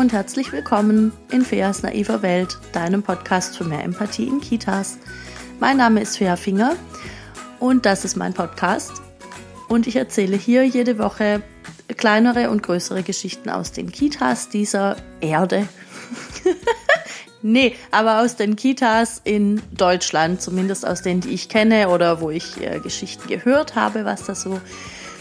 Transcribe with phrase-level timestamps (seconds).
[0.00, 4.96] und herzlich willkommen in Feas naiver Welt, deinem Podcast für mehr Empathie in Kitas.
[5.60, 6.74] Mein Name ist Fea Finger
[7.58, 8.92] und das ist mein Podcast.
[9.68, 11.42] Und ich erzähle hier jede Woche
[11.98, 15.68] kleinere und größere Geschichten aus den Kitas dieser Erde.
[17.42, 22.30] nee, aber aus den Kitas in Deutschland, zumindest aus denen, die ich kenne oder wo
[22.30, 24.62] ich äh, Geschichten gehört habe, was da so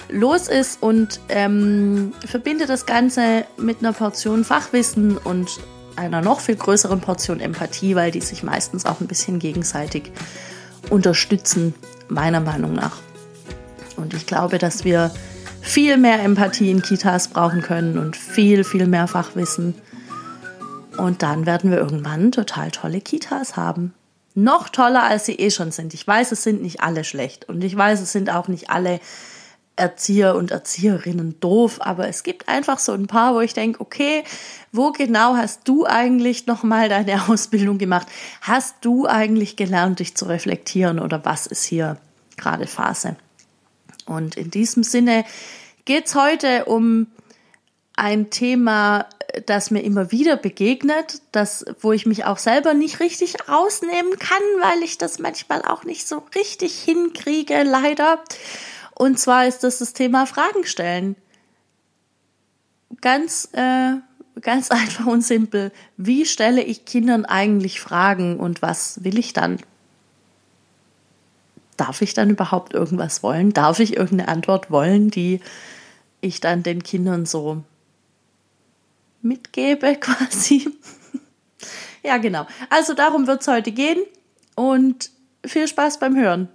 [0.09, 5.59] los ist und ähm, verbinde das Ganze mit einer Portion Fachwissen und
[5.95, 10.11] einer noch viel größeren Portion Empathie, weil die sich meistens auch ein bisschen gegenseitig
[10.89, 11.75] unterstützen,
[12.07, 12.97] meiner Meinung nach.
[13.97, 15.11] Und ich glaube, dass wir
[15.61, 19.75] viel mehr Empathie in Kitas brauchen können und viel, viel mehr Fachwissen.
[20.97, 23.93] Und dann werden wir irgendwann total tolle Kitas haben.
[24.35, 25.93] Noch toller, als sie eh schon sind.
[25.93, 28.99] Ich weiß, es sind nicht alle schlecht und ich weiß, es sind auch nicht alle
[29.79, 34.23] Erzieher und Erzieherinnen doof, aber es gibt einfach so ein paar, wo ich denke, okay,
[34.71, 38.07] wo genau hast du eigentlich nochmal deine Ausbildung gemacht?
[38.41, 41.97] Hast du eigentlich gelernt, dich zu reflektieren oder was ist hier
[42.37, 43.15] gerade Phase?
[44.05, 45.23] Und in diesem Sinne
[45.85, 47.07] geht es heute um
[47.95, 49.07] ein Thema,
[49.45, 54.41] das mir immer wieder begegnet, das, wo ich mich auch selber nicht richtig rausnehmen kann,
[54.59, 58.23] weil ich das manchmal auch nicht so richtig hinkriege, leider.
[58.99, 61.15] Und zwar ist das das Thema Fragen stellen.
[62.99, 63.93] Ganz, äh,
[64.41, 65.71] ganz einfach und simpel.
[65.95, 69.57] Wie stelle ich Kindern eigentlich Fragen und was will ich dann?
[71.77, 73.53] Darf ich dann überhaupt irgendwas wollen?
[73.53, 75.39] Darf ich irgendeine Antwort wollen, die
[76.19, 77.63] ich dann den Kindern so
[79.21, 80.69] mitgebe quasi?
[82.03, 82.45] ja, genau.
[82.69, 83.99] Also darum wird es heute gehen
[84.55, 85.09] und
[85.45, 86.49] viel Spaß beim Hören.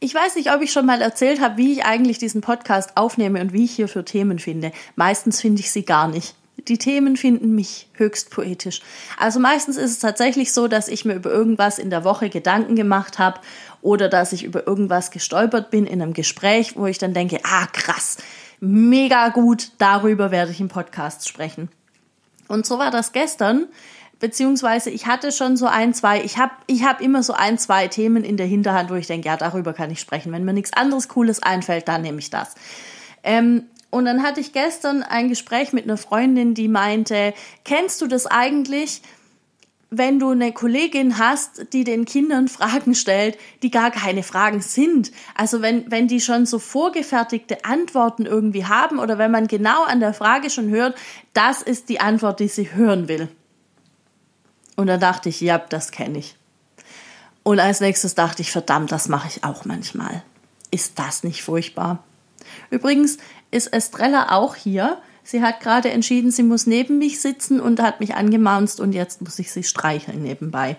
[0.00, 3.40] Ich weiß nicht, ob ich schon mal erzählt habe, wie ich eigentlich diesen Podcast aufnehme
[3.40, 4.70] und wie ich hier für Themen finde.
[4.94, 6.36] Meistens finde ich sie gar nicht.
[6.68, 8.80] Die Themen finden mich höchst poetisch.
[9.16, 12.76] Also meistens ist es tatsächlich so, dass ich mir über irgendwas in der Woche Gedanken
[12.76, 13.40] gemacht habe
[13.82, 17.66] oder dass ich über irgendwas gestolpert bin in einem Gespräch, wo ich dann denke, ah
[17.66, 18.18] krass,
[18.60, 21.68] mega gut, darüber werde ich im Podcast sprechen.
[22.46, 23.66] Und so war das gestern
[24.20, 27.88] beziehungsweise ich hatte schon so ein, zwei, ich habe ich hab immer so ein, zwei
[27.88, 30.32] Themen in der Hinterhand, wo ich denke, ja, darüber kann ich sprechen.
[30.32, 32.54] Wenn mir nichts anderes Cooles einfällt, dann nehme ich das.
[33.22, 37.32] Ähm, und dann hatte ich gestern ein Gespräch mit einer Freundin, die meinte,
[37.64, 39.00] kennst du das eigentlich,
[39.90, 45.12] wenn du eine Kollegin hast, die den Kindern Fragen stellt, die gar keine Fragen sind.
[45.34, 50.00] Also wenn, wenn die schon so vorgefertigte Antworten irgendwie haben oder wenn man genau an
[50.00, 50.94] der Frage schon hört,
[51.32, 53.28] das ist die Antwort, die sie hören will.
[54.78, 56.36] Und dann dachte ich, ja, das kenne ich.
[57.42, 60.22] Und als nächstes dachte ich, verdammt, das mache ich auch manchmal.
[60.70, 62.04] Ist das nicht furchtbar?
[62.70, 63.18] Übrigens
[63.50, 64.98] ist Estrella auch hier.
[65.24, 69.20] Sie hat gerade entschieden, sie muss neben mich sitzen und hat mich angemaunzt und jetzt
[69.20, 70.76] muss ich sie streicheln nebenbei.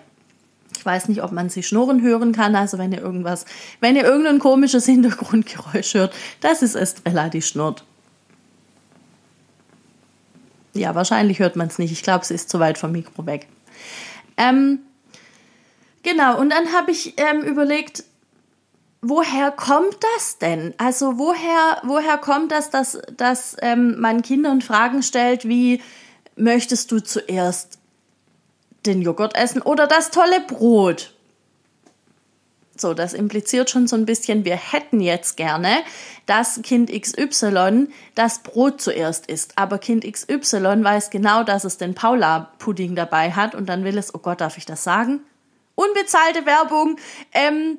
[0.78, 3.44] Ich weiß nicht, ob man sie schnurren hören kann, also wenn ihr irgendwas,
[3.80, 7.84] wenn ihr irgendein komisches Hintergrundgeräusch hört, das ist Estrella, die schnurrt.
[10.72, 11.92] Ja, wahrscheinlich hört man es nicht.
[11.92, 13.46] Ich glaube, sie ist zu weit vom Mikro weg.
[14.36, 14.80] Ähm,
[16.02, 18.04] genau, und dann habe ich ähm, überlegt,
[19.02, 20.74] woher kommt das denn?
[20.78, 25.82] Also woher, woher kommt das, dass, dass ähm, man Kindern Fragen stellt wie,
[26.36, 27.78] möchtest du zuerst
[28.86, 31.14] den Joghurt essen oder das tolle Brot?
[32.80, 35.78] So, das impliziert schon so ein bisschen, wir hätten jetzt gerne,
[36.26, 39.52] dass Kind XY das Brot zuerst isst.
[39.56, 44.14] Aber Kind XY weiß genau, dass es den Paula-Pudding dabei hat und dann will es,
[44.14, 45.20] oh Gott, darf ich das sagen?
[45.74, 46.96] Unbezahlte Werbung.
[47.32, 47.78] Ähm,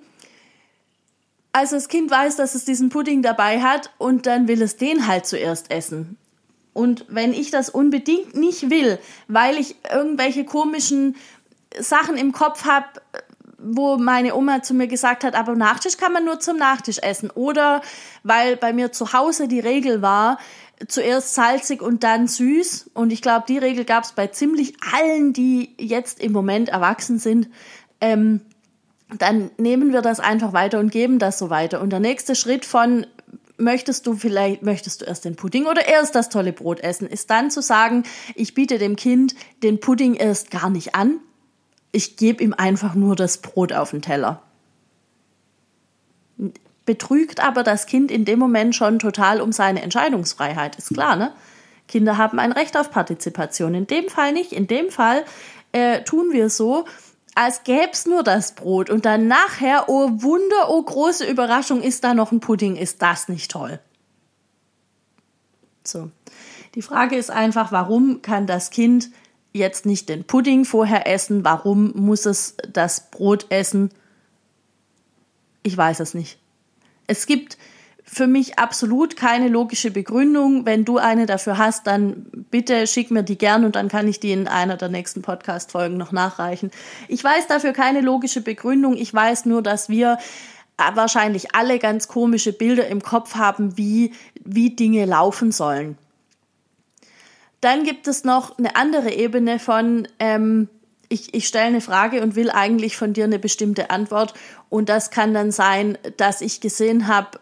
[1.52, 5.08] also das Kind weiß, dass es diesen Pudding dabei hat und dann will es den
[5.08, 6.18] halt zuerst essen.
[6.74, 8.98] Und wenn ich das unbedingt nicht will,
[9.28, 11.18] weil ich irgendwelche komischen
[11.78, 12.88] Sachen im Kopf habe,
[13.64, 17.30] wo meine Oma zu mir gesagt hat, aber Nachtisch kann man nur zum Nachtisch essen.
[17.30, 17.82] Oder
[18.24, 20.38] weil bei mir zu Hause die Regel war,
[20.88, 22.92] zuerst salzig und dann süß.
[22.94, 27.20] Und ich glaube, die Regel gab es bei ziemlich allen, die jetzt im Moment erwachsen
[27.20, 27.50] sind.
[28.00, 28.42] Ähm,
[29.18, 31.82] dann nehmen wir das einfach weiter und geben das so weiter.
[31.82, 33.06] Und der nächste Schritt von
[33.58, 37.30] möchtest du vielleicht, möchtest du erst den Pudding oder erst das tolle Brot essen, ist
[37.30, 38.04] dann zu sagen,
[38.36, 41.20] ich biete dem Kind den Pudding erst gar nicht an,
[41.92, 44.42] ich gebe ihm einfach nur das Brot auf den Teller.
[46.86, 51.34] Betrügt aber das Kind in dem Moment schon total um seine Entscheidungsfreiheit, ist klar, ne?
[51.88, 53.76] Kinder haben ein Recht auf Partizipation.
[53.76, 54.54] In dem Fall nicht.
[54.54, 55.26] In dem Fall
[55.74, 56.86] äh, tun wir so,
[57.36, 62.04] als gäbe es nur das Brot und dann nachher, oh Wunder, oh große Überraschung, ist
[62.04, 63.80] da noch ein Pudding, ist das nicht toll?
[65.84, 66.10] So.
[66.76, 69.10] Die Frage ist einfach, warum kann das Kind
[69.54, 71.44] jetzt nicht den Pudding vorher essen?
[71.44, 73.92] Warum muss es das Brot essen?
[75.64, 76.40] Ich weiß es nicht.
[77.08, 77.58] Es gibt
[78.04, 80.66] für mich absolut keine logische Begründung.
[80.66, 84.20] Wenn du eine dafür hast, dann bitte schick mir die gern und dann kann ich
[84.20, 86.72] die in einer der nächsten Podcast-Folgen noch nachreichen.
[87.08, 88.98] Ich weiß dafür keine logische Begründung.
[88.98, 90.18] Ich weiß nur, dass wir
[90.94, 94.14] wahrscheinlich alle ganz komische Bilder im Kopf haben, wie,
[94.44, 95.98] wie Dinge laufen sollen.
[97.62, 100.68] Dann gibt es noch eine andere Ebene von, ähm,
[101.10, 104.34] ich, ich stelle eine Frage und will eigentlich von dir eine bestimmte Antwort.
[104.70, 107.38] Und das kann dann sein, dass ich gesehen habe,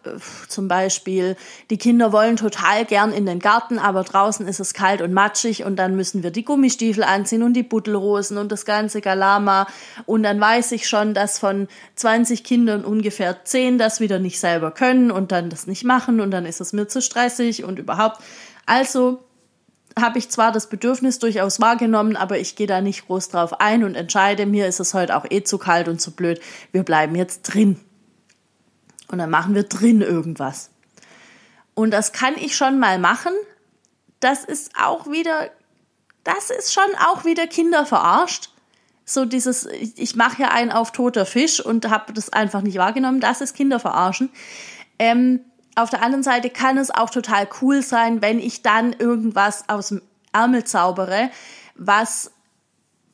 [0.47, 1.37] zum Beispiel,
[1.69, 5.63] die Kinder wollen total gern in den Garten, aber draußen ist es kalt und matschig
[5.63, 9.67] und dann müssen wir die Gummistiefel anziehen und die Buttelrosen und das ganze Galama.
[10.07, 14.71] Und dann weiß ich schon, dass von 20 Kindern ungefähr 10 das wieder nicht selber
[14.71, 18.19] können und dann das nicht machen und dann ist es mir zu stressig und überhaupt.
[18.65, 19.19] Also
[20.01, 23.83] habe ich zwar das Bedürfnis durchaus wahrgenommen, aber ich gehe da nicht groß drauf ein
[23.83, 26.41] und entscheide, mir ist es heute auch eh zu kalt und zu blöd,
[26.71, 27.79] wir bleiben jetzt drin.
[29.07, 30.69] Und dann machen wir drin irgendwas.
[31.73, 33.31] Und das kann ich schon mal machen.
[34.19, 35.49] Das ist auch wieder,
[36.23, 38.49] das ist schon auch wieder Kinder verarscht.
[39.05, 43.19] So dieses, ich mache ja einen auf toter Fisch und habe das einfach nicht wahrgenommen.
[43.19, 44.29] Das ist Kinder verarschen.
[44.99, 45.41] Ähm,
[45.79, 49.89] auf der anderen Seite kann es auch total cool sein, wenn ich dann irgendwas aus
[49.89, 51.31] dem Ärmel zaubere,
[51.75, 52.31] was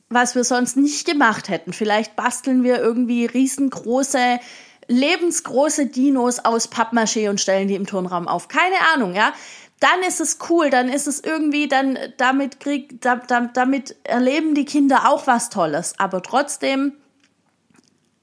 [0.09, 1.73] was wir sonst nicht gemacht hätten.
[1.73, 4.39] Vielleicht basteln wir irgendwie riesengroße,
[4.88, 8.47] lebensgroße Dinos aus Pappmaché und stellen die im Turnraum auf.
[8.47, 9.33] Keine Ahnung, ja.
[9.79, 14.56] Dann ist es cool, dann ist es irgendwie, dann damit krieg, da, da, damit erleben
[14.56, 15.95] die Kinder auch was Tolles.
[15.97, 16.94] Aber trotzdem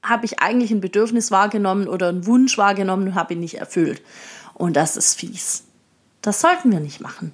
[0.03, 4.01] habe ich eigentlich ein Bedürfnis wahrgenommen oder einen Wunsch wahrgenommen und habe ihn nicht erfüllt.
[4.53, 5.63] Und das ist fies.
[6.21, 7.31] Das sollten wir nicht machen.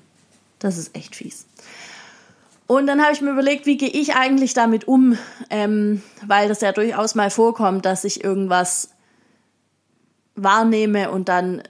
[0.59, 1.45] Das ist echt fies.
[2.67, 5.17] Und dann habe ich mir überlegt, wie gehe ich eigentlich damit um,
[5.49, 8.89] ähm, weil das ja durchaus mal vorkommt, dass ich irgendwas
[10.35, 11.63] wahrnehme und dann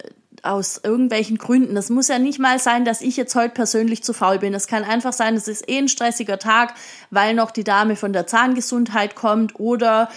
[0.43, 1.75] aus irgendwelchen Gründen.
[1.75, 4.53] Das muss ja nicht mal sein, dass ich jetzt heute persönlich zu faul bin.
[4.53, 6.73] Es kann einfach sein, es ist eh ein stressiger Tag,
[7.11, 10.09] weil noch die Dame von der Zahngesundheit kommt oder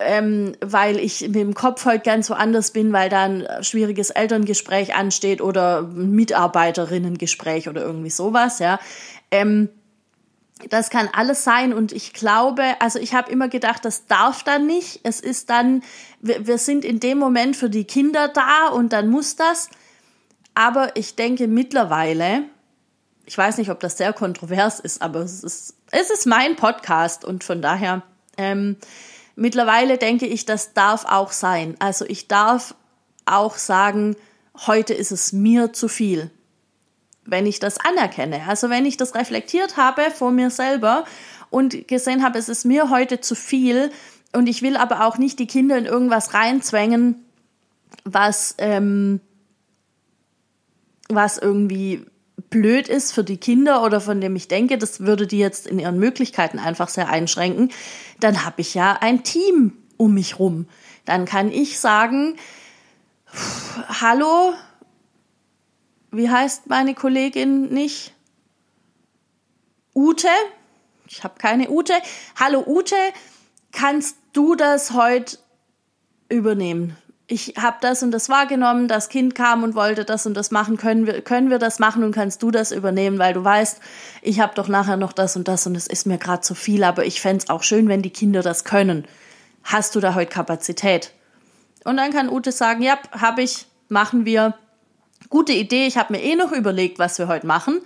[0.00, 4.94] ähm, weil ich mit dem Kopf heute ganz woanders bin, weil da ein schwieriges Elterngespräch
[4.94, 8.80] ansteht oder ein Mitarbeiterinnengespräch oder irgendwie sowas, ja.
[9.30, 9.68] Ähm,
[10.70, 14.66] das kann alles sein und ich glaube, also ich habe immer gedacht, das darf dann
[14.66, 15.00] nicht.
[15.02, 15.82] Es ist dann,
[16.20, 19.68] wir, wir sind in dem Moment für die Kinder da und dann muss das.
[20.54, 22.44] Aber ich denke mittlerweile,
[23.26, 27.24] ich weiß nicht, ob das sehr kontrovers ist, aber es ist, es ist mein Podcast
[27.24, 28.02] und von daher
[28.36, 28.76] ähm,
[29.36, 31.76] Mittlerweile denke ich, das darf auch sein.
[31.78, 32.74] Also ich darf
[33.26, 34.16] auch sagen,
[34.66, 36.30] heute ist es mir zu viel.
[37.24, 41.04] Wenn ich das anerkenne, also wenn ich das reflektiert habe vor mir selber
[41.50, 43.90] und gesehen habe, es ist mir heute zu viel
[44.32, 47.24] und ich will aber auch nicht die Kinder in irgendwas reinzwängen,
[48.04, 49.20] was, ähm,
[51.08, 52.04] was irgendwie
[52.50, 55.78] blöd ist für die Kinder oder von dem ich denke, das würde die jetzt in
[55.78, 57.70] ihren Möglichkeiten einfach sehr einschränken,
[58.20, 60.66] dann habe ich ja ein Team um mich rum.
[61.04, 62.36] Dann kann ich sagen,
[63.88, 64.54] hallo,
[66.10, 68.14] wie heißt meine Kollegin nicht?
[69.94, 70.28] Ute?
[71.06, 71.92] Ich habe keine Ute.
[72.38, 72.96] Hallo Ute,
[73.72, 75.38] kannst du das heute
[76.28, 76.96] übernehmen?
[77.26, 80.76] Ich habe das und das wahrgenommen, das Kind kam und wollte das und das machen,
[80.76, 83.80] können wir, können wir das machen und kannst du das übernehmen, weil du weißt,
[84.20, 86.84] ich habe doch nachher noch das und das und es ist mir gerade zu viel,
[86.84, 89.06] aber ich fände auch schön, wenn die Kinder das können.
[89.62, 91.12] Hast du da heute Kapazität?
[91.84, 94.54] Und dann kann Ute sagen, ja, habe ich, machen wir.
[95.30, 97.80] Gute Idee, ich habe mir eh noch überlegt, was wir heute machen.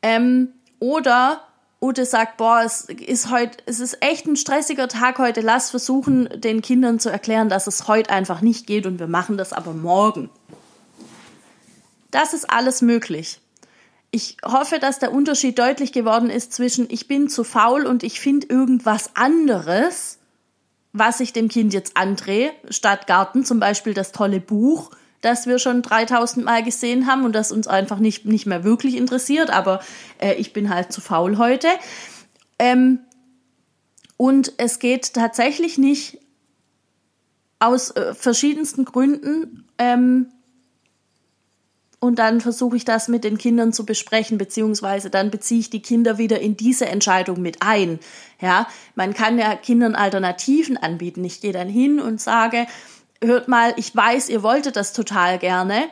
[0.00, 0.48] Ähm,
[0.78, 1.42] oder
[1.82, 5.40] Ute sagt, boah, es ist heute, es ist echt ein stressiger Tag heute.
[5.40, 9.36] Lass versuchen, den Kindern zu erklären, dass es heute einfach nicht geht und wir machen
[9.36, 10.30] das aber morgen.
[12.12, 13.40] Das ist alles möglich.
[14.12, 18.20] Ich hoffe, dass der Unterschied deutlich geworden ist zwischen ich bin zu faul und ich
[18.20, 20.18] finde irgendwas anderes,
[20.92, 24.90] was ich dem Kind jetzt andrehe, statt Garten, zum Beispiel das tolle Buch
[25.22, 28.96] das wir schon 3000 Mal gesehen haben und das uns einfach nicht, nicht mehr wirklich
[28.96, 29.80] interessiert, aber
[30.18, 31.68] äh, ich bin halt zu faul heute.
[32.58, 33.00] Ähm,
[34.18, 36.18] und es geht tatsächlich nicht
[37.58, 39.64] aus äh, verschiedensten Gründen.
[39.78, 40.26] Ähm,
[42.00, 45.82] und dann versuche ich das mit den Kindern zu besprechen, beziehungsweise dann beziehe ich die
[45.82, 48.00] Kinder wieder in diese Entscheidung mit ein.
[48.40, 51.24] Ja, man kann ja Kindern Alternativen anbieten.
[51.24, 52.66] Ich gehe dann hin und sage,
[53.22, 55.88] hört mal, ich weiß, ihr wolltet das total gerne,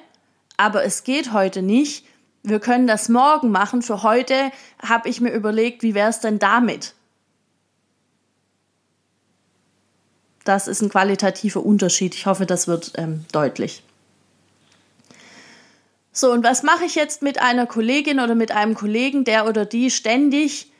[0.56, 2.04] aber es geht heute nicht.
[2.42, 3.82] Wir können das morgen machen.
[3.82, 4.50] Für heute
[4.82, 6.94] habe ich mir überlegt, wie wäre es denn damit?
[10.44, 12.14] Das ist ein qualitativer Unterschied.
[12.14, 13.82] Ich hoffe, das wird ähm, deutlich.
[16.12, 19.64] So, und was mache ich jetzt mit einer Kollegin oder mit einem Kollegen, der oder
[19.64, 20.70] die ständig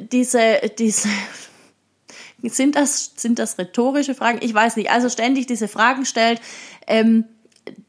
[0.00, 1.08] diese, diese,
[2.44, 4.38] sind das, sind das rhetorische Fragen?
[4.42, 4.90] Ich weiß nicht.
[4.90, 6.40] Also ständig diese Fragen stellt,
[6.86, 7.24] ähm,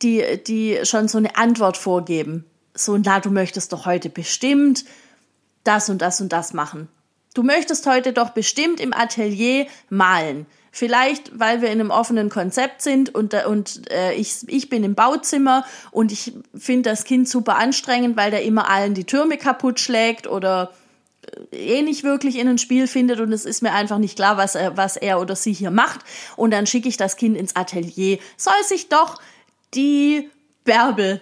[0.02, 2.46] die, die schon so eine Antwort vorgeben.
[2.74, 4.86] So, na, du möchtest doch heute bestimmt
[5.64, 6.88] das und das und das machen.
[7.34, 10.46] Du möchtest heute doch bestimmt im Atelier malen.
[10.74, 14.96] Vielleicht, weil wir in einem offenen Konzept sind und, und äh, ich, ich bin im
[14.96, 19.82] Bauzimmer und ich finde das Kind super anstrengend, weil der immer allen die Türme kaputt
[19.82, 20.72] schlägt oder
[21.52, 24.56] eh nicht wirklich in ein Spiel findet und es ist mir einfach nicht klar, was
[24.56, 26.02] er, was er oder sie hier macht.
[26.36, 28.20] Und dann schicke ich das Kind ins Atelier.
[28.38, 29.22] Soll sich doch
[29.74, 30.30] die
[30.64, 31.22] Bärbel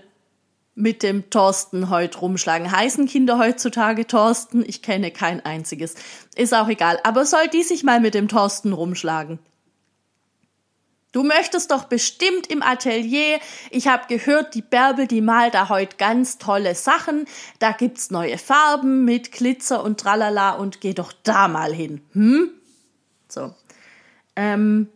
[0.75, 2.71] mit dem Thorsten heute rumschlagen.
[2.71, 4.63] Heißen Kinder heutzutage Thorsten?
[4.65, 5.95] Ich kenne kein einziges.
[6.35, 6.99] Ist auch egal.
[7.03, 9.39] Aber soll die sich mal mit dem Thorsten rumschlagen?
[11.11, 13.39] Du möchtest doch bestimmt im Atelier.
[13.71, 17.25] Ich habe gehört, die Bärbel, die malt da heute ganz tolle Sachen.
[17.57, 22.01] Da gibt's neue Farben mit Glitzer und tralala und geh doch da mal hin.
[22.13, 22.51] Hm?
[23.27, 23.55] So.
[24.35, 24.89] Ähm,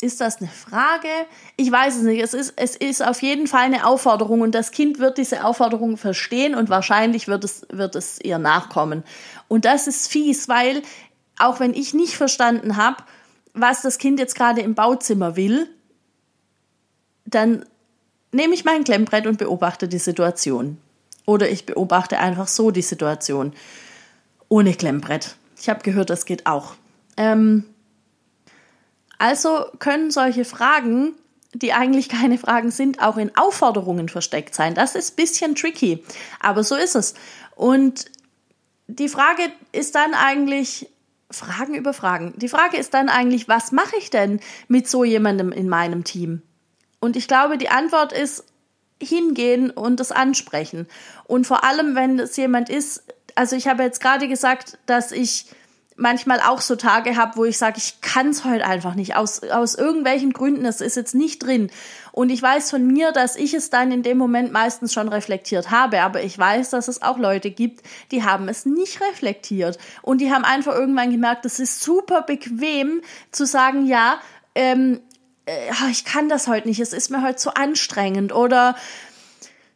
[0.00, 1.08] ist das eine Frage?
[1.56, 2.22] Ich weiß es nicht.
[2.22, 5.96] Es ist, es ist auf jeden Fall eine Aufforderung und das Kind wird diese Aufforderung
[5.96, 9.02] verstehen und wahrscheinlich wird es, wird es ihr nachkommen.
[9.48, 10.82] Und das ist fies, weil
[11.38, 13.02] auch wenn ich nicht verstanden habe,
[13.56, 15.68] was das Kind jetzt gerade im Bauzimmer will,
[17.24, 17.64] dann
[18.30, 20.78] nehme ich mein Klemmbrett und beobachte die Situation.
[21.24, 23.52] Oder ich beobachte einfach so die Situation.
[24.48, 25.36] Ohne Klemmbrett.
[25.60, 26.74] Ich habe gehört, das geht auch.
[27.16, 27.64] Ähm,
[29.18, 31.14] also können solche Fragen,
[31.54, 34.74] die eigentlich keine Fragen sind, auch in Aufforderungen versteckt sein.
[34.74, 36.04] Das ist ein bisschen tricky,
[36.38, 37.14] aber so ist es.
[37.56, 38.04] Und
[38.86, 40.88] die Frage ist dann eigentlich,
[41.36, 42.34] Fragen über Fragen.
[42.36, 46.42] Die Frage ist dann eigentlich, was mache ich denn mit so jemandem in meinem Team?
[47.00, 48.44] Und ich glaube, die Antwort ist
[49.00, 50.86] hingehen und das ansprechen.
[51.24, 55.46] Und vor allem, wenn es jemand ist, also ich habe jetzt gerade gesagt, dass ich
[55.96, 59.42] manchmal auch so Tage habe, wo ich sage, ich kann es heute einfach nicht, aus,
[59.42, 61.70] aus irgendwelchen Gründen, es ist jetzt nicht drin.
[62.16, 65.70] Und ich weiß von mir, dass ich es dann in dem Moment meistens schon reflektiert
[65.70, 69.76] habe, aber ich weiß, dass es auch Leute gibt, die haben es nicht reflektiert.
[70.00, 74.18] Und die haben einfach irgendwann gemerkt, es ist super bequem zu sagen, ja,
[74.54, 75.00] ähm,
[75.44, 78.76] äh, ich kann das heute nicht, es ist mir heute zu anstrengend oder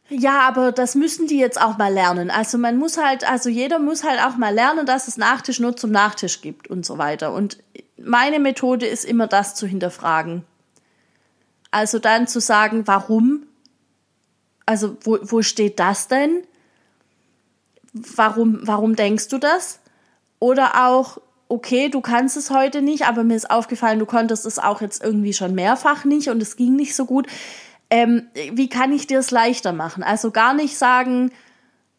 [0.09, 2.31] ja, aber das müssen die jetzt auch mal lernen.
[2.31, 5.77] Also man muss halt, also jeder muss halt auch mal lernen, dass es Nachtisch nur
[5.77, 7.35] zum Nachtisch gibt und so weiter.
[7.35, 7.59] Und
[7.99, 10.47] meine Methode ist immer das zu hinterfragen.
[11.71, 13.47] Also dann zu sagen, warum?
[14.67, 16.43] Also wo, wo steht das denn?
[17.93, 19.81] Warum, warum denkst du das?
[20.39, 24.59] Oder auch, okay, du kannst es heute nicht, aber mir ist aufgefallen, du konntest es
[24.59, 27.27] auch jetzt irgendwie schon mehrfach nicht und es ging nicht so gut
[27.91, 30.03] ähm, wie kann ich dir es leichter machen?
[30.03, 31.33] Also gar nicht sagen,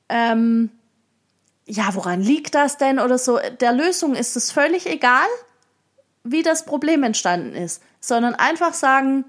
[0.09, 0.71] ähm,
[1.65, 3.39] ja, woran liegt das denn oder so.
[3.59, 5.27] Der Lösung ist es völlig egal,
[6.23, 9.25] wie das Problem entstanden ist, sondern einfach sagen,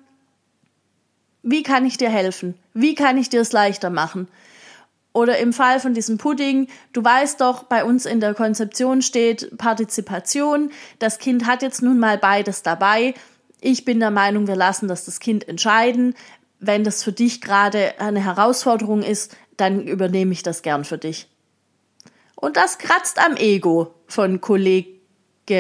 [1.43, 2.55] wie kann ich dir helfen?
[2.75, 4.29] Wie kann ich dir es leichter machen?
[5.13, 9.59] Oder im Fall von diesem Pudding, du weißt doch, bei uns in der Konzeption steht
[9.59, 10.71] Partizipation.
[10.99, 13.15] Das Kind hat jetzt nun mal beides dabei.
[13.61, 16.15] Ich bin der Meinung, wir lassen das das Kind entscheiden
[16.63, 21.29] wenn das für dich gerade eine Herausforderung ist, dann übernehme ich das gern für dich.
[22.37, 24.89] Und das kratzt am Ego von Kollege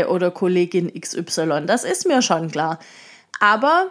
[0.08, 1.64] oder Kollegin XY.
[1.66, 2.78] Das ist mir schon klar.
[3.40, 3.88] Aber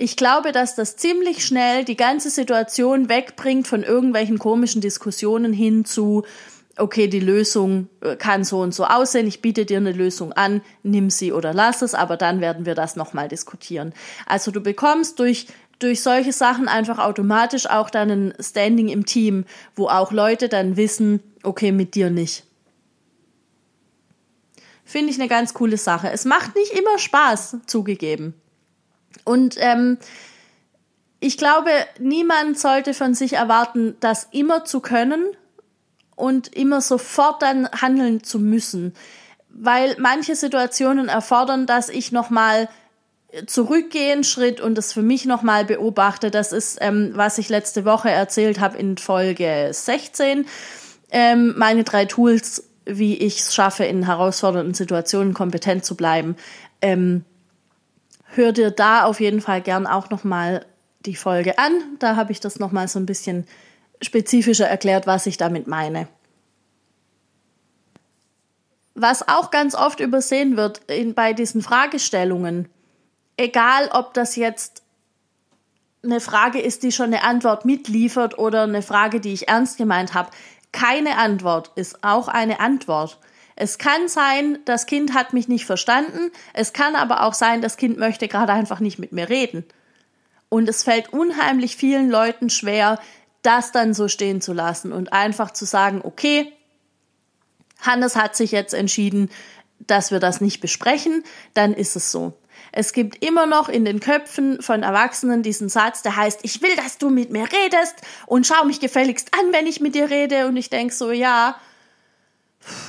[0.00, 5.84] ich glaube, dass das ziemlich schnell die ganze Situation wegbringt von irgendwelchen komischen Diskussionen hin
[5.84, 6.24] zu,
[6.78, 10.62] okay, die Lösung äh, kann so und so aussehen, ich biete dir eine Lösung an,
[10.82, 13.92] nimm sie oder lass es, aber dann werden wir das nochmal diskutieren.
[14.24, 15.46] Also du bekommst durch
[15.80, 20.78] durch solche Sachen einfach automatisch auch dann ein Standing im Team, wo auch Leute dann
[20.78, 22.44] wissen, okay, mit dir nicht.
[24.84, 26.10] Finde ich eine ganz coole Sache.
[26.10, 28.34] Es macht nicht immer Spaß, zugegeben.
[29.30, 29.96] Und ähm,
[31.20, 31.70] ich glaube,
[32.00, 35.22] niemand sollte von sich erwarten, das immer zu können
[36.16, 38.92] und immer sofort dann handeln zu müssen,
[39.48, 42.68] weil manche Situationen erfordern, dass ich noch mal
[43.46, 46.32] zurückgehen Schritt und das für mich nochmal beobachte.
[46.32, 50.44] Das ist, ähm, was ich letzte Woche erzählt habe in Folge 16.
[51.12, 56.34] Ähm, meine drei Tools, wie ich es schaffe, in herausfordernden Situationen kompetent zu bleiben.
[56.82, 57.24] Ähm,
[58.34, 60.66] hör dir da auf jeden Fall gern auch nochmal
[61.06, 61.72] die Folge an.
[61.98, 63.46] Da habe ich das nochmal so ein bisschen
[64.02, 66.08] spezifischer erklärt, was ich damit meine.
[68.94, 72.68] Was auch ganz oft übersehen wird in, bei diesen Fragestellungen,
[73.36, 74.82] egal ob das jetzt
[76.02, 80.14] eine Frage ist, die schon eine Antwort mitliefert oder eine Frage, die ich ernst gemeint
[80.14, 80.30] habe,
[80.72, 83.18] keine Antwort ist auch eine Antwort.
[83.60, 87.76] Es kann sein, das Kind hat mich nicht verstanden, es kann aber auch sein, das
[87.76, 89.66] Kind möchte gerade einfach nicht mit mir reden.
[90.48, 92.98] Und es fällt unheimlich vielen Leuten schwer,
[93.42, 96.50] das dann so stehen zu lassen und einfach zu sagen, okay,
[97.82, 99.28] Hannes hat sich jetzt entschieden,
[99.78, 102.32] dass wir das nicht besprechen, dann ist es so.
[102.72, 106.74] Es gibt immer noch in den Köpfen von Erwachsenen diesen Satz, der heißt, ich will,
[106.76, 110.46] dass du mit mir redest und schau mich gefälligst an, wenn ich mit dir rede.
[110.46, 111.56] Und ich denk so, ja,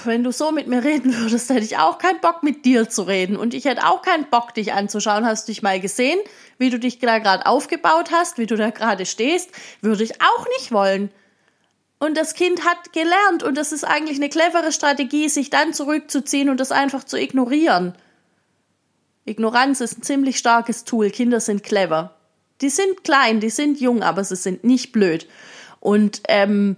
[0.04, 3.04] wenn du so mit mir reden würdest, hätte ich auch keinen Bock mit dir zu
[3.04, 3.38] reden.
[3.38, 5.26] Und ich hätte auch keinen Bock, dich anzuschauen.
[5.26, 6.20] Hast du dich mal gesehen,
[6.58, 9.50] wie du dich da gerade aufgebaut hast, wie du da gerade stehst?
[9.82, 11.10] Würde ich auch nicht wollen.
[12.00, 16.50] Und das Kind hat gelernt und das ist eigentlich eine clevere Strategie, sich dann zurückzuziehen
[16.50, 17.94] und das einfach zu ignorieren.
[19.26, 21.12] Ignoranz ist ein ziemlich starkes Tool.
[21.12, 22.16] Kinder sind clever.
[22.62, 25.28] Die sind klein, die sind jung, aber sie sind nicht blöd.
[25.80, 26.76] Und ähm,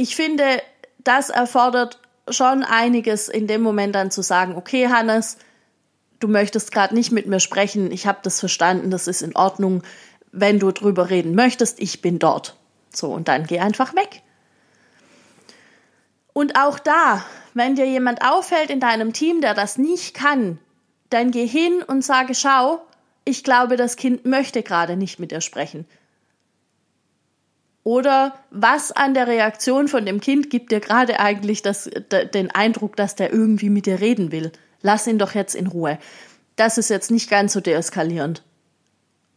[0.00, 0.62] ich finde,
[0.98, 1.98] das erfordert
[2.30, 5.36] schon einiges in dem Moment dann zu sagen, okay, Hannes,
[6.20, 9.82] du möchtest gerade nicht mit mir sprechen, ich habe das verstanden, das ist in Ordnung.
[10.32, 12.56] Wenn du drüber reden möchtest, ich bin dort.
[12.94, 14.22] So, und dann geh einfach weg.
[16.32, 20.58] Und auch da, wenn dir jemand auffällt in deinem Team, der das nicht kann,
[21.10, 22.80] dann geh hin und sage, schau,
[23.26, 25.86] ich glaube, das Kind möchte gerade nicht mit dir sprechen.
[27.82, 31.88] Oder was an der Reaktion von dem Kind gibt dir gerade eigentlich das,
[32.34, 34.52] den Eindruck, dass der irgendwie mit dir reden will?
[34.82, 35.98] Lass ihn doch jetzt in Ruhe.
[36.56, 38.42] Das ist jetzt nicht ganz so deeskalierend.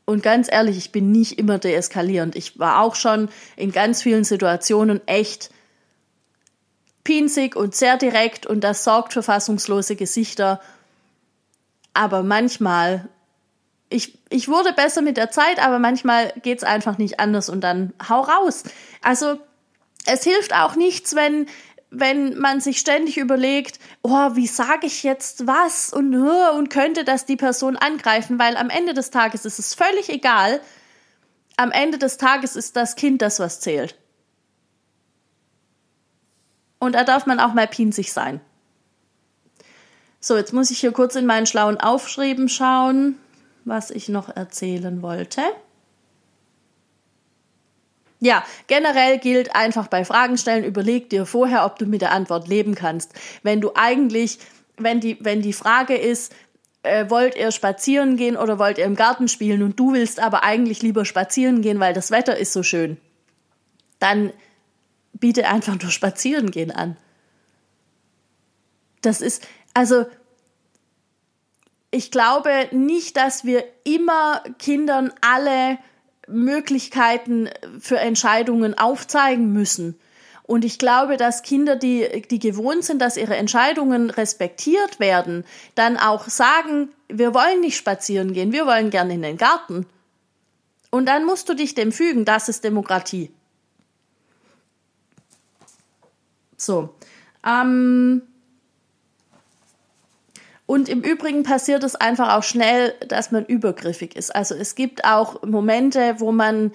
[0.05, 2.35] Und ganz ehrlich, ich bin nicht immer deeskalierend.
[2.35, 5.49] Ich war auch schon in ganz vielen Situationen echt
[7.05, 10.59] pinzig und sehr direkt und das sorgt für fassungslose Gesichter.
[11.93, 13.07] Aber manchmal,
[13.93, 17.93] ich, ich wurde besser mit der Zeit, aber manchmal geht's einfach nicht anders und dann
[18.09, 18.63] hau raus.
[19.01, 19.39] Also,
[20.05, 21.45] es hilft auch nichts, wenn,
[21.91, 27.25] wenn man sich ständig überlegt, oh, wie sage ich jetzt was und, und könnte das
[27.25, 30.59] die Person angreifen, weil am Ende des Tages ist es völlig egal.
[31.55, 33.95] Am Ende des Tages ist das Kind das, was zählt.
[36.79, 38.41] Und da darf man auch mal pinzig sein.
[40.19, 43.19] So, jetzt muss ich hier kurz in meinen schlauen Aufschreiben schauen,
[43.65, 45.41] was ich noch erzählen wollte.
[48.19, 52.47] Ja, generell gilt einfach bei Fragen stellen, überleg dir vorher, ob du mit der Antwort
[52.47, 53.11] leben kannst.
[53.43, 54.39] Wenn du eigentlich,
[54.77, 56.33] wenn die, wenn die Frage ist,
[56.83, 60.43] äh, wollt ihr spazieren gehen oder wollt ihr im Garten spielen und du willst aber
[60.43, 62.97] eigentlich lieber spazieren gehen, weil das Wetter ist so schön,
[63.99, 64.31] dann
[65.13, 66.97] biete einfach nur spazieren gehen an.
[69.01, 70.05] Das ist, also,
[71.93, 75.77] ich glaube nicht, dass wir immer Kindern alle
[76.27, 79.99] Möglichkeiten für Entscheidungen aufzeigen müssen.
[80.41, 85.97] Und ich glaube, dass Kinder, die, die gewohnt sind, dass ihre Entscheidungen respektiert werden, dann
[85.97, 89.85] auch sagen, wir wollen nicht spazieren gehen, wir wollen gerne in den Garten.
[90.89, 93.31] Und dann musst du dich dem fügen, das ist Demokratie.
[96.57, 96.93] So.
[97.45, 98.23] Ähm,
[100.73, 104.35] und im Übrigen passiert es einfach auch schnell, dass man übergriffig ist.
[104.35, 106.71] Also es gibt auch Momente, wo man,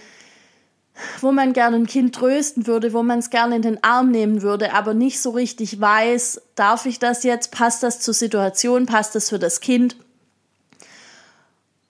[1.20, 4.42] wo man gerne ein Kind trösten würde, wo man es gerne in den Arm nehmen
[4.42, 9.16] würde, aber nicht so richtig weiß, darf ich das jetzt, passt das zur Situation, passt
[9.16, 9.96] das für das Kind.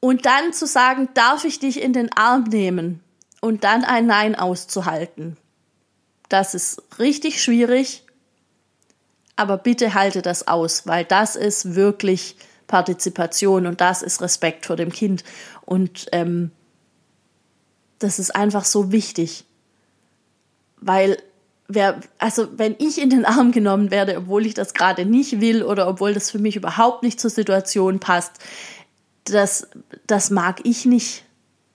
[0.00, 3.02] Und dann zu sagen, darf ich dich in den Arm nehmen
[3.42, 5.36] und dann ein Nein auszuhalten.
[6.30, 8.02] Das ist richtig schwierig
[9.38, 12.34] aber bitte halte das aus, weil das ist wirklich
[12.66, 15.22] Partizipation und das ist Respekt vor dem Kind.
[15.64, 16.50] Und ähm,
[18.00, 19.44] das ist einfach so wichtig.
[20.80, 21.18] Weil
[21.68, 25.62] wer, also wenn ich in den Arm genommen werde, obwohl ich das gerade nicht will
[25.62, 28.32] oder obwohl das für mich überhaupt nicht zur Situation passt,
[29.22, 29.68] das,
[30.08, 31.24] das mag ich nicht.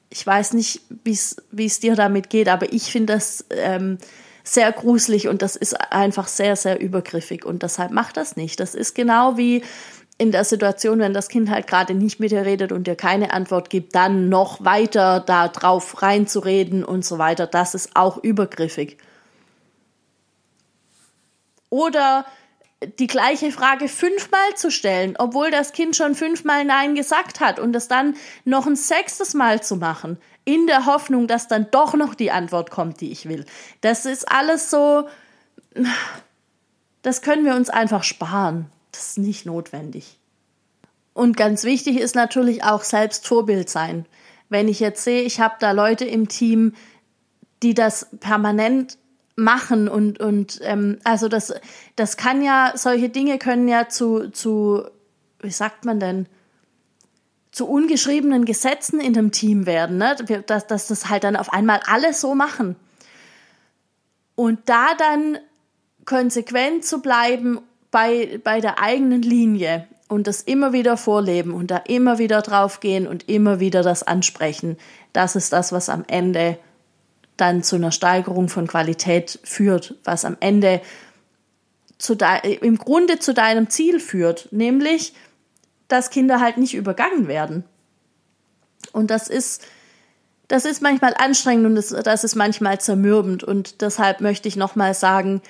[0.09, 3.99] Ich weiß nicht, wie es dir damit geht, aber ich finde das ähm,
[4.43, 8.59] sehr gruselig und das ist einfach sehr, sehr übergriffig und deshalb macht das nicht.
[8.59, 9.63] Das ist genau wie
[10.17, 13.33] in der Situation, wenn das Kind halt gerade nicht mit dir redet und dir keine
[13.33, 17.47] Antwort gibt, dann noch weiter da drauf reinzureden und so weiter.
[17.47, 18.97] Das ist auch übergriffig.
[21.69, 22.25] Oder
[22.99, 27.75] die gleiche Frage fünfmal zu stellen, obwohl das Kind schon fünfmal Nein gesagt hat und
[27.75, 28.15] es dann
[28.45, 32.71] noch ein sechstes Mal zu machen, in der Hoffnung, dass dann doch noch die Antwort
[32.71, 33.45] kommt, die ich will.
[33.81, 35.07] Das ist alles so,
[37.01, 38.69] das können wir uns einfach sparen.
[38.91, 40.19] Das ist nicht notwendig.
[41.13, 44.05] Und ganz wichtig ist natürlich auch selbst Vorbild sein.
[44.49, 46.73] Wenn ich jetzt sehe, ich habe da Leute im Team,
[47.61, 48.97] die das permanent
[49.35, 51.53] machen und und ähm, also das
[51.95, 54.83] das kann ja solche Dinge können ja zu zu
[55.39, 56.27] wie sagt man denn
[57.53, 60.15] zu ungeschriebenen Gesetzen in dem Team werden, ne?
[60.47, 62.75] dass, dass das halt dann auf einmal alle so machen.
[64.33, 65.37] Und da dann
[66.05, 67.59] konsequent zu bleiben
[67.91, 73.07] bei, bei der eigenen Linie und das immer wieder vorleben und da immer wieder draufgehen
[73.07, 74.77] und immer wieder das ansprechen,
[75.13, 76.57] das ist das, was am Ende
[77.37, 80.81] dann zu einer Steigerung von Qualität führt, was am Ende
[81.97, 82.17] zu
[82.61, 85.13] im Grunde zu deinem Ziel führt, nämlich
[85.87, 87.63] dass Kinder halt nicht übergangen werden.
[88.91, 89.63] Und das ist,
[90.47, 93.43] das ist manchmal anstrengend und das, das ist manchmal zermürbend.
[93.43, 95.41] Und deshalb möchte ich nochmal sagen,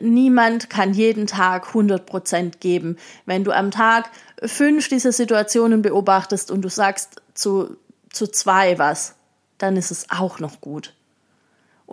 [0.00, 2.96] niemand kann jeden Tag 100 Prozent geben.
[3.24, 4.10] Wenn du am Tag
[4.42, 7.76] fünf dieser Situationen beobachtest und du sagst zu,
[8.12, 9.14] zu zwei was,
[9.58, 10.94] dann ist es auch noch gut.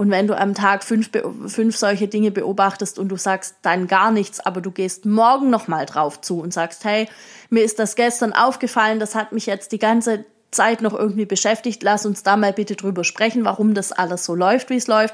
[0.01, 1.11] Und wenn du am Tag fünf,
[1.45, 5.85] fünf solche Dinge beobachtest und du sagst dann gar nichts, aber du gehst morgen nochmal
[5.85, 7.07] drauf zu und sagst, hey,
[7.51, 11.83] mir ist das gestern aufgefallen, das hat mich jetzt die ganze Zeit noch irgendwie beschäftigt,
[11.83, 15.13] lass uns da mal bitte drüber sprechen, warum das alles so läuft, wie es läuft,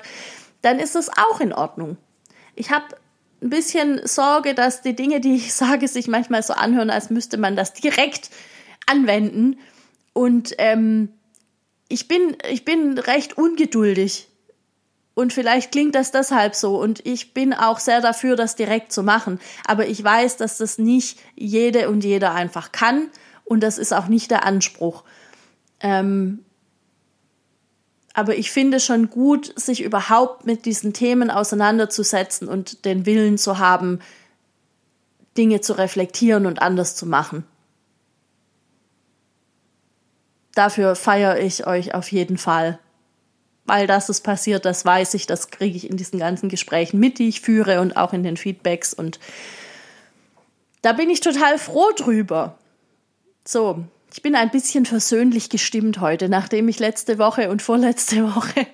[0.62, 1.98] dann ist es auch in Ordnung.
[2.56, 2.86] Ich habe
[3.42, 7.36] ein bisschen Sorge, dass die Dinge, die ich sage, sich manchmal so anhören, als müsste
[7.36, 8.30] man das direkt
[8.86, 9.60] anwenden.
[10.14, 11.10] Und ähm,
[11.90, 14.30] ich bin, ich bin recht ungeduldig
[15.18, 16.80] und vielleicht klingt das deshalb so.
[16.80, 19.40] Und ich bin auch sehr dafür, das direkt zu machen.
[19.66, 23.10] Aber ich weiß, dass das nicht jede und jeder einfach kann.
[23.44, 25.04] Und das ist auch nicht der Anspruch.
[25.80, 26.46] Ähm,
[28.14, 33.58] aber ich finde schon gut, sich überhaupt mit diesen Themen auseinanderzusetzen und den Willen zu
[33.58, 34.02] haben,
[35.36, 37.44] Dinge zu reflektieren und anders zu machen.
[40.54, 42.78] Dafür feiere ich euch auf jeden Fall
[43.68, 47.20] weil das ist passiert, das weiß ich, das kriege ich in diesen ganzen Gesprächen mit,
[47.20, 49.20] die ich führe und auch in den Feedbacks und
[50.82, 52.58] da bin ich total froh drüber.
[53.46, 58.68] So, ich bin ein bisschen versöhnlich gestimmt heute, nachdem ich letzte Woche und vorletzte Woche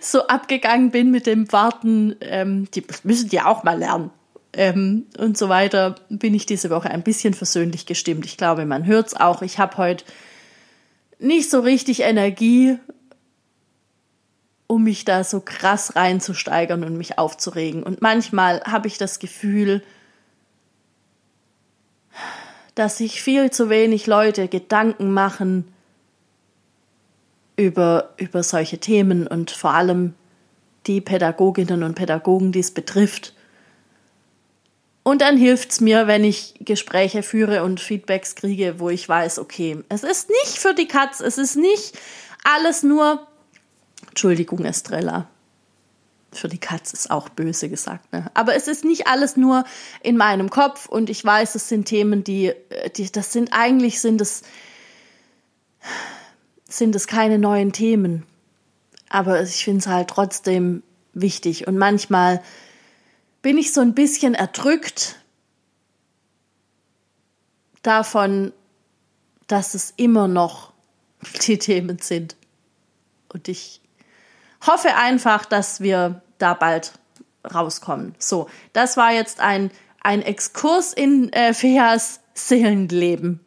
[0.00, 4.10] so abgegangen bin mit dem Warten, ähm, die müssen die auch mal lernen.
[4.52, 8.24] Ähm, und so weiter, bin ich diese Woche ein bisschen versöhnlich gestimmt.
[8.24, 9.42] Ich glaube, man hört es auch.
[9.42, 10.04] Ich habe heute
[11.18, 12.78] nicht so richtig Energie,
[14.66, 17.82] um mich da so krass reinzusteigern und mich aufzuregen.
[17.82, 19.82] Und manchmal habe ich das Gefühl,
[22.74, 25.72] dass sich viel zu wenig Leute Gedanken machen
[27.56, 30.14] über, über solche Themen und vor allem
[30.86, 33.32] die Pädagoginnen und Pädagogen, die es betrifft.
[35.02, 39.38] Und dann hilft es mir, wenn ich Gespräche führe und Feedbacks kriege, wo ich weiß,
[39.38, 41.96] okay, es ist nicht für die Katz, es ist nicht
[42.44, 43.26] alles nur
[44.16, 45.28] Entschuldigung, Estrella.
[46.32, 48.14] Für die Katze ist auch böse gesagt.
[48.14, 48.30] Ne?
[48.32, 49.64] Aber es ist nicht alles nur
[50.02, 52.54] in meinem Kopf und ich weiß, es sind Themen, die,
[52.96, 54.40] die das sind eigentlich sind es
[56.66, 58.22] sind es keine neuen Themen.
[59.10, 61.66] Aber ich finde es halt trotzdem wichtig.
[61.66, 62.42] Und manchmal
[63.42, 65.16] bin ich so ein bisschen erdrückt
[67.82, 68.54] davon,
[69.46, 70.72] dass es immer noch
[71.46, 72.34] die Themen sind.
[73.28, 73.82] Und ich
[74.64, 76.92] hoffe einfach, dass wir da bald
[77.54, 78.14] rauskommen.
[78.18, 79.70] So, das war jetzt ein,
[80.02, 83.40] ein Exkurs in äh, Feas Seelenleben.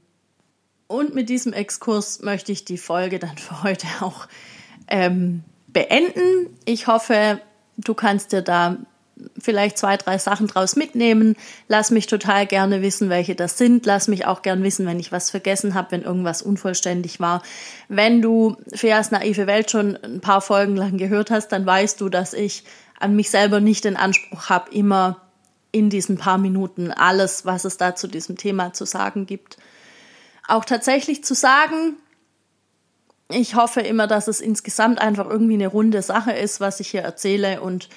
[0.87, 4.27] Und mit diesem Exkurs möchte ich die Folge dann für heute auch
[4.87, 6.57] ähm, beenden.
[6.65, 7.41] Ich hoffe,
[7.77, 8.77] du kannst dir da
[9.39, 11.35] vielleicht zwei, drei Sachen draus mitnehmen.
[11.67, 13.85] Lass mich total gerne wissen, welche das sind.
[13.85, 17.41] Lass mich auch gern wissen, wenn ich was vergessen habe, wenn irgendwas unvollständig war.
[17.87, 22.09] Wenn du Feas naive Welt schon ein paar Folgen lang gehört hast, dann weißt du,
[22.09, 22.63] dass ich
[22.99, 25.21] an mich selber nicht den Anspruch habe, immer
[25.71, 29.57] in diesen paar Minuten alles, was es da zu diesem Thema zu sagen gibt,
[30.47, 31.95] auch tatsächlich zu sagen.
[33.31, 37.01] Ich hoffe immer, dass es insgesamt einfach irgendwie eine runde Sache ist, was ich hier
[37.01, 37.89] erzähle und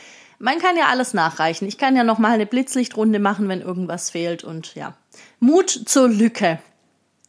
[0.43, 1.69] man kann ja alles nachreichen.
[1.69, 4.95] Ich kann ja noch mal eine Blitzlichtrunde machen, wenn irgendwas fehlt und ja.
[5.39, 6.59] Mut zur Lücke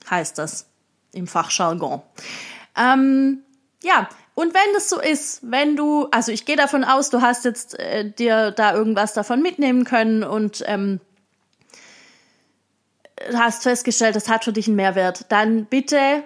[0.10, 0.66] heißt das
[1.12, 2.02] im Fachjargon.
[2.76, 3.44] Ähm,
[3.84, 7.46] ja, und wenn das so ist, wenn du, also ich gehe davon aus, du hast
[7.46, 11.00] jetzt äh, dir da irgendwas davon mitnehmen können und ähm,
[13.32, 16.24] hast festgestellt, das hat für dich einen Mehrwert, dann bitte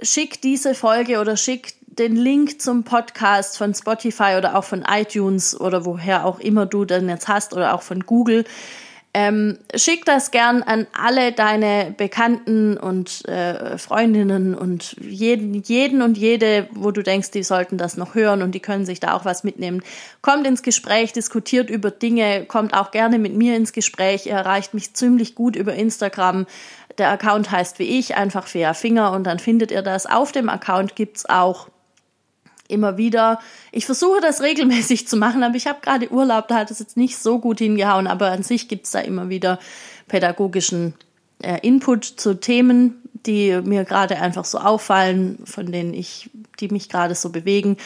[0.00, 5.58] schick diese Folge oder schick den Link zum Podcast von Spotify oder auch von iTunes
[5.58, 8.44] oder woher auch immer du den jetzt hast oder auch von Google
[9.14, 16.16] ähm, schick das gern an alle deine Bekannten und äh, Freundinnen und jeden, jeden und
[16.16, 19.26] jede, wo du denkst, die sollten das noch hören und die können sich da auch
[19.26, 19.82] was mitnehmen.
[20.22, 24.24] Kommt ins Gespräch, diskutiert über Dinge, kommt auch gerne mit mir ins Gespräch.
[24.24, 26.46] Ihr erreicht mich ziemlich gut über Instagram.
[26.96, 30.06] Der Account heißt wie ich, einfach Fair Finger und dann findet ihr das.
[30.06, 31.68] Auf dem Account gibt's auch
[32.72, 33.38] immer wieder.
[33.70, 36.96] Ich versuche das regelmäßig zu machen, aber ich habe gerade Urlaub, da hat es jetzt
[36.96, 39.58] nicht so gut hingehauen, aber an sich gibt es da immer wieder
[40.08, 40.94] pädagogischen
[41.42, 46.30] äh, Input zu Themen, die mir gerade einfach so auffallen, von denen ich,
[46.60, 47.76] die mich gerade so bewegen.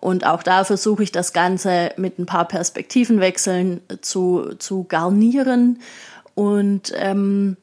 [0.00, 5.80] Und auch da versuche ich das Ganze mit ein paar Perspektivenwechseln zu, zu garnieren
[6.34, 7.56] und ähm,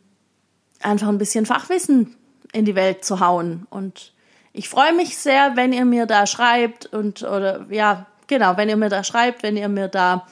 [0.82, 2.15] einfach ein bisschen Fachwissen
[2.52, 3.65] in die Welt zu hauen.
[3.69, 4.13] Und
[4.54, 8.78] ich freue mich sehr, wenn ihr mir da schreibt und oder ja, genau, wenn ihr
[8.78, 10.28] mir da schreibt, wenn ihr mir da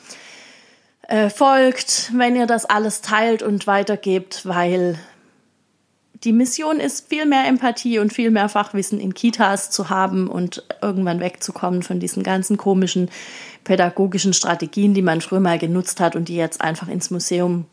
[1.07, 4.99] äh, folgt, wenn ihr das alles teilt und weitergebt, weil
[6.23, 10.63] die Mission ist, viel mehr Empathie und viel mehr Fachwissen in Kitas zu haben und
[10.81, 13.09] irgendwann wegzukommen von diesen ganzen komischen
[13.63, 17.65] pädagogischen Strategien, die man früher mal genutzt hat und die jetzt einfach ins Museum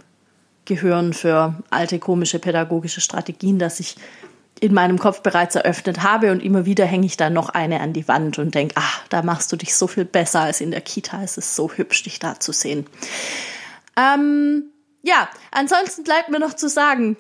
[0.65, 3.97] gehören für alte komische pädagogische Strategien, dass ich
[4.61, 7.93] in meinem Kopf bereits eröffnet habe und immer wieder hänge ich da noch eine an
[7.93, 10.81] die Wand und denke, ach, da machst du dich so viel besser als in der
[10.81, 11.23] Kita.
[11.23, 12.87] Es ist so hübsch, dich da zu sehen.
[13.97, 14.65] Ähm,
[15.03, 17.17] ja, ansonsten bleibt mir noch zu sagen,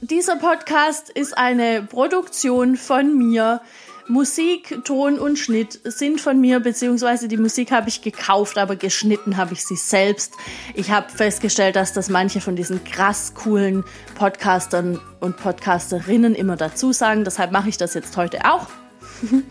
[0.00, 3.60] dieser Podcast ist eine Produktion von mir.
[4.08, 9.36] Musik, Ton und Schnitt sind von mir, beziehungsweise die Musik habe ich gekauft, aber geschnitten
[9.36, 10.34] habe ich sie selbst.
[10.74, 13.84] Ich habe festgestellt, dass das manche von diesen krass coolen
[14.16, 17.24] Podcastern und Podcasterinnen immer dazu sagen.
[17.24, 18.66] Deshalb mache ich das jetzt heute auch.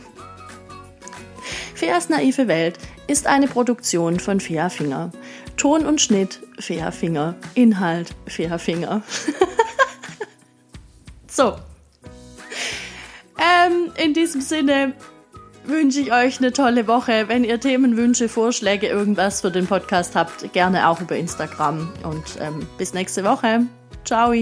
[1.76, 5.12] Feas naive Welt ist eine Produktion von Fea Finger.
[5.58, 7.36] Ton und Schnitt Fea Finger.
[7.56, 9.02] Inhalt Fea Finger.
[11.28, 11.56] so.
[13.66, 14.94] Ähm, in diesem Sinne
[15.66, 17.28] wünsche ich euch eine tolle Woche.
[17.28, 21.92] Wenn ihr Themenwünsche, Vorschläge, irgendwas für den Podcast habt, gerne auch über Instagram.
[22.04, 23.66] Und ähm, bis nächste Woche.
[24.06, 24.34] Ciao.